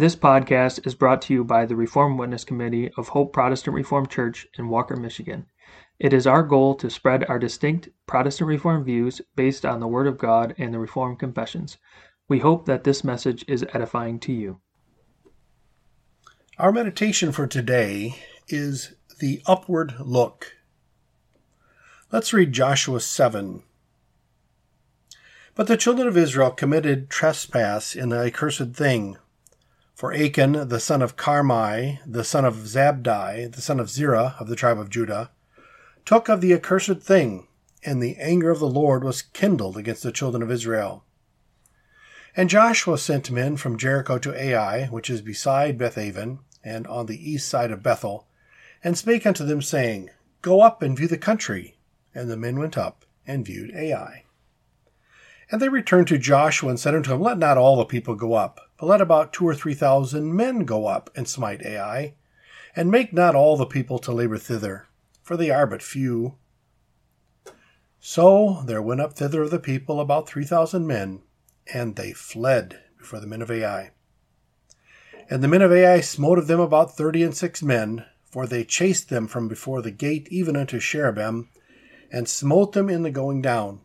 [0.00, 4.08] This podcast is brought to you by the Reformed Witness Committee of Hope Protestant Reformed
[4.08, 5.44] Church in Walker, Michigan.
[5.98, 10.06] It is our goal to spread our distinct Protestant Reformed views based on the Word
[10.06, 11.76] of God and the Reformed Confessions.
[12.30, 14.62] We hope that this message is edifying to you.
[16.56, 20.56] Our meditation for today is the upward look.
[22.10, 23.64] Let's read Joshua 7.
[25.54, 29.18] But the children of Israel committed trespass in the accursed thing.
[30.00, 34.48] For Achan, the son of Carmi, the son of Zabdi, the son of Zerah of
[34.48, 35.30] the tribe of Judah,
[36.06, 37.48] took of the accursed thing,
[37.84, 41.04] and the anger of the Lord was kindled against the children of Israel.
[42.34, 47.30] And Joshua sent men from Jericho to Ai, which is beside Bethaven, and on the
[47.30, 48.26] east side of Bethel,
[48.82, 50.08] and spake unto them, saying,
[50.40, 51.76] Go up and view the country.
[52.14, 54.24] And the men went up and viewed Ai.
[55.50, 58.34] And they returned to Joshua and said unto him, Let not all the people go
[58.34, 62.14] up, but let about two or three thousand men go up and smite Ai,
[62.76, 64.86] and make not all the people to labor thither,
[65.22, 66.36] for they are but few.
[67.98, 71.22] So there went up thither of the people about three thousand men,
[71.74, 73.90] and they fled before the men of Ai.
[75.28, 78.64] And the men of Ai smote of them about thirty and six men, for they
[78.64, 81.48] chased them from before the gate even unto Shebarim,
[82.12, 83.80] and smote them in the going down.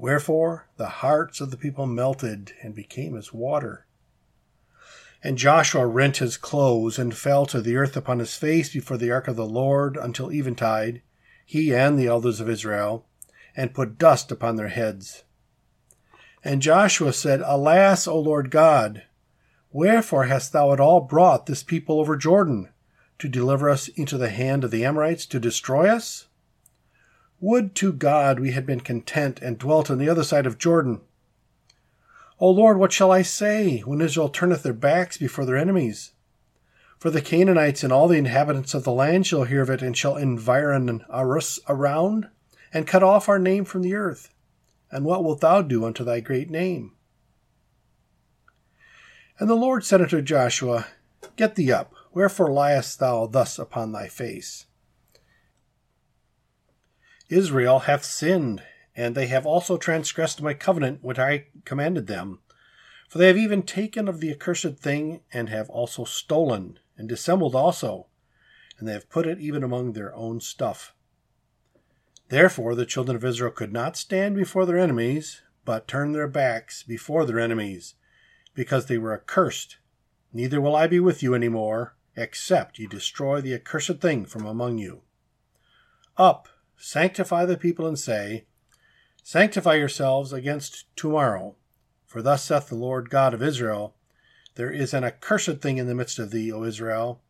[0.00, 3.84] Wherefore the hearts of the people melted and became as water.
[5.22, 9.10] And Joshua rent his clothes and fell to the earth upon his face before the
[9.10, 11.02] ark of the Lord until eventide,
[11.44, 13.04] he and the elders of Israel,
[13.54, 15.24] and put dust upon their heads.
[16.42, 19.02] And Joshua said, Alas, O Lord God,
[19.70, 22.70] wherefore hast thou at all brought this people over Jordan,
[23.18, 26.28] to deliver us into the hand of the Amorites to destroy us?
[27.40, 31.00] Would to God we had been content and dwelt on the other side of Jordan
[32.42, 36.12] O Lord, what shall I say when Israel turneth their backs before their enemies?
[36.98, 39.96] For the Canaanites and all the inhabitants of the land shall hear of it, and
[39.96, 42.28] shall environ us around,
[42.72, 44.32] and cut off our name from the earth.
[44.90, 46.92] And what wilt thou do unto thy great name?
[49.38, 50.86] And the Lord said unto Joshua,
[51.36, 54.64] Get thee up, wherefore liest thou thus upon thy face?
[57.30, 58.62] Israel hath sinned,
[58.96, 62.40] and they have also transgressed my covenant which I commanded them.
[63.08, 67.54] For they have even taken of the accursed thing, and have also stolen, and dissembled
[67.54, 68.08] also,
[68.78, 70.92] and they have put it even among their own stuff.
[72.28, 76.82] Therefore the children of Israel could not stand before their enemies, but turned their backs
[76.82, 77.94] before their enemies,
[78.54, 79.78] because they were accursed.
[80.32, 84.46] Neither will I be with you any more, except ye destroy the accursed thing from
[84.46, 85.02] among you.
[86.16, 86.48] Up,
[86.80, 88.46] sanctify the people, and say,
[89.22, 91.54] Sanctify yourselves against tomorrow.
[92.06, 93.94] For thus saith the Lord God of Israel
[94.56, 97.20] There is an accursed thing in the midst of thee, O Israel.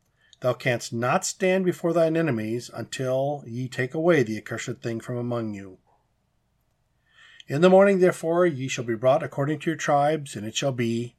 [0.40, 5.18] Thou canst not stand before thine enemies until ye take away the accursed thing from
[5.18, 5.78] among you.
[7.46, 10.72] In the morning, therefore, ye shall be brought according to your tribes, and it shall
[10.72, 11.16] be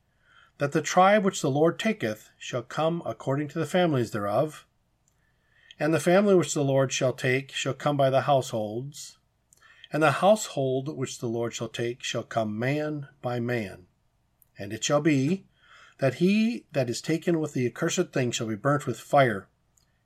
[0.58, 4.66] that the tribe which the Lord taketh shall come according to the families thereof.
[5.80, 9.18] And the family which the Lord shall take shall come by the households,
[9.92, 13.88] and the household which the Lord shall take shall come man by man.
[14.58, 15.46] And it shall be
[15.98, 19.48] that he that is taken with the accursed thing shall be burnt with fire,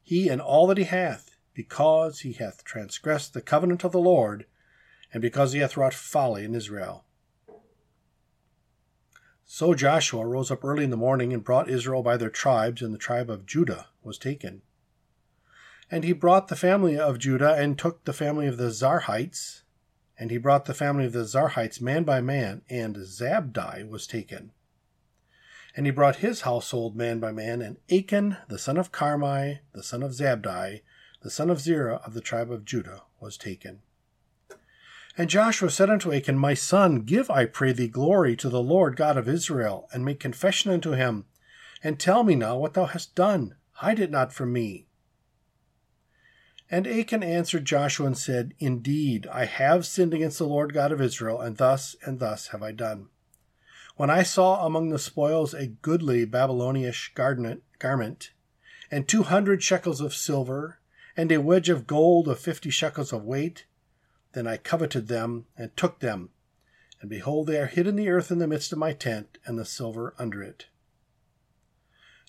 [0.01, 4.45] he and all that he hath, because he hath transgressed the covenant of the Lord,
[5.13, 7.05] and because he hath wrought folly in Israel.
[9.45, 12.93] So Joshua rose up early in the morning and brought Israel by their tribes, and
[12.93, 14.63] the tribe of Judah was taken.
[15.91, 19.61] And he brought the family of Judah, and took the family of the Zarhites,
[20.17, 24.51] and he brought the family of the Zarhites man by man, and Zabdi was taken.
[25.75, 29.83] And he brought his household man by man, and Achan, the son of Carmi, the
[29.83, 30.81] son of Zabdi,
[31.21, 33.81] the son of Zerah of the tribe of Judah, was taken.
[35.17, 38.95] And Joshua said unto Achan, My son, give, I pray thee, glory to the Lord
[38.95, 41.25] God of Israel, and make confession unto him,
[41.83, 43.55] and tell me now what thou hast done.
[43.79, 44.84] Hide it not from me.
[46.69, 50.99] And Achan answered Joshua and said, Indeed, I have sinned against the Lord God of
[50.99, 53.09] Israel, and thus and thus have I done.
[53.97, 58.31] When I saw among the spoils a goodly Babylonish garment,
[58.91, 60.79] and two hundred shekels of silver,
[61.15, 63.65] and a wedge of gold of fifty shekels of weight,
[64.33, 66.31] then I coveted them, and took them.
[66.99, 69.57] And behold, they are hid in the earth in the midst of my tent, and
[69.57, 70.65] the silver under it.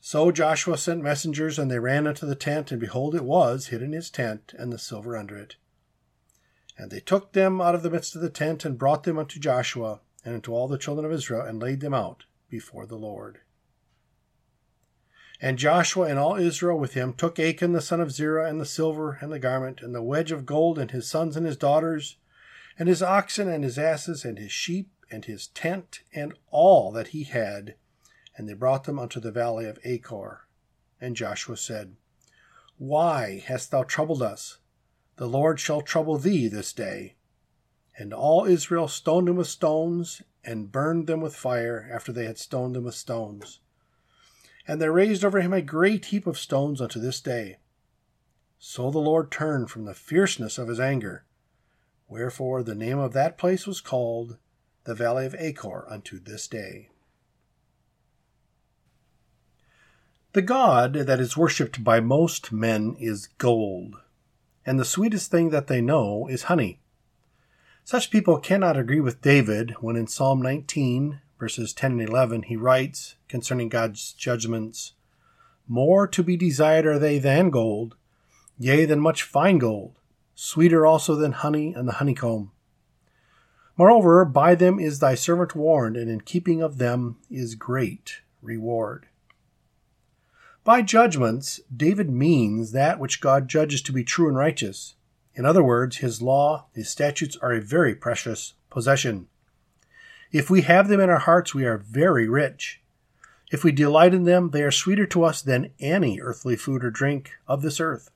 [0.01, 3.83] So Joshua sent messengers, and they ran unto the tent, and behold, it was hid
[3.83, 5.57] in his tent, and the silver under it.
[6.79, 9.41] And they took them out of the midst of the tent, and brought them unto
[9.41, 13.41] Joshua, and unto all the children of Israel, and laid them out before the Lord.
[15.41, 18.65] And Joshua and all Israel with him took Achan the son of Zerah, and the
[18.65, 22.17] silver, and the garment, and the wedge of gold, and his sons and his daughters,
[22.79, 27.09] and his oxen, and his asses, and his sheep, and his tent, and all that
[27.09, 27.75] he had,
[28.37, 30.47] and they brought them unto the valley of Achor.
[31.01, 31.97] And Joshua said,
[32.79, 34.59] Why hast thou troubled us?
[35.17, 37.15] The Lord shall trouble thee this day.
[37.99, 42.39] And all Israel stoned him with stones, and burned them with fire, after they had
[42.39, 43.61] stoned them with stones.
[44.69, 47.57] And they raised over him a great heap of stones unto this day.
[48.59, 51.25] So the Lord turned from the fierceness of his anger.
[52.09, 54.37] Wherefore the name of that place was called
[54.85, 56.91] the Valley of Achor unto this day.
[60.37, 63.97] The god that is worshipped by most men is gold,
[64.67, 66.79] and the sweetest thing that they know is honey.
[67.85, 72.57] Such people cannot agree with David when in Psalm 19, verses 10 and 11, he
[72.59, 74.93] writes concerning God's judgments
[75.67, 77.97] More to be desired are they than gold,
[78.59, 79.95] yea, than much fine gold,
[80.35, 82.53] sweeter also than honey and the honeycomb.
[83.79, 89.07] Moreover, by them is thy servant warned, and in keeping of them is great reward.
[90.67, 94.97] By judgments, David means that which God judges to be true and righteous.
[95.37, 99.29] In other words, his law, his statutes are a very precious possession.
[100.33, 102.81] If we have them in our hearts, we are very rich.
[103.53, 106.91] If we delight in them, they are sweeter to us than any earthly food or
[106.91, 108.11] drink of this earth.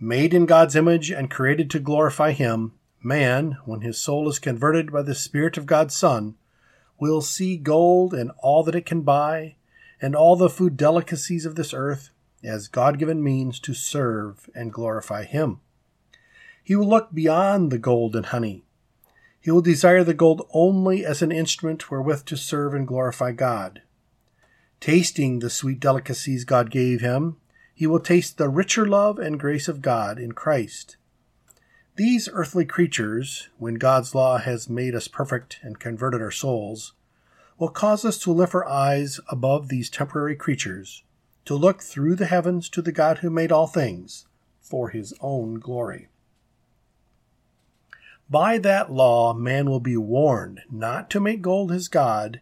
[0.00, 2.72] Made in God's image and created to glorify Him,
[3.02, 6.36] man, when his soul is converted by the Spirit of God's Son,
[6.98, 9.56] will see gold and all that it can buy,
[10.04, 12.10] and all the food delicacies of this earth
[12.42, 15.60] as God given means to serve and glorify Him.
[16.62, 18.64] He will look beyond the gold and honey
[19.44, 23.82] he will desire the gold only as an instrument wherewith to serve and glorify God.
[24.80, 27.36] Tasting the sweet delicacies God gave him,
[27.74, 30.96] he will taste the richer love and grace of God in Christ.
[31.96, 36.94] These earthly creatures, when God's law has made us perfect and converted our souls,
[37.58, 41.02] will cause us to lift our eyes above these temporary creatures,
[41.44, 44.26] to look through the heavens to the God who made all things,
[44.60, 46.08] for his own glory.
[48.28, 52.40] By that law, man will be warned not to make gold his God,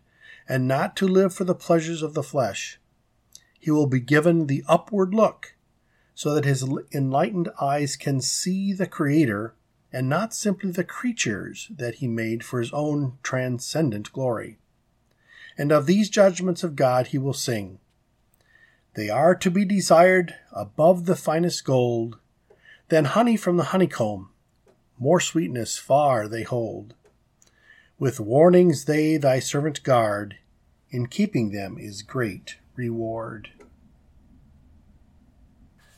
[0.48, 2.78] and not to live for the pleasures of the flesh.
[3.58, 5.54] He will be given the upward look,
[6.14, 9.54] so that his enlightened eyes can see the Creator
[9.92, 14.58] and not simply the creatures that he made for his own transcendent glory.
[15.56, 17.78] And of these judgments of God he will sing.
[18.94, 22.18] They are to be desired above the finest gold,
[22.88, 24.32] than honey from the honeycomb
[25.02, 26.94] more sweetness far they hold.
[27.98, 30.36] With warnings they thy servant guard,
[30.90, 33.50] in keeping them is great reward.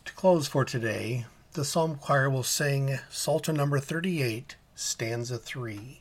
[0.06, 6.00] To close for today, the psalm choir will sing Psalter number 38, stanza 3.